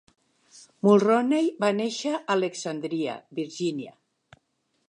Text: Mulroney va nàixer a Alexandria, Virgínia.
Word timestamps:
Mulroney 0.87 1.51
va 1.65 1.69
nàixer 1.81 2.13
a 2.15 2.23
Alexandria, 2.37 3.19
Virgínia. 3.41 3.95